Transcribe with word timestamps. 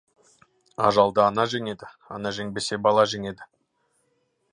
Ажалды 0.85 1.21
ана 1.25 1.43
жеңеді, 1.53 1.89
ана 2.15 2.31
жеңбесе, 2.39 2.79
бала 2.87 3.05
жеңеді. 3.13 3.47